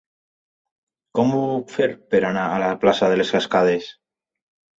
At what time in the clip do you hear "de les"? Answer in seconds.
3.13-3.35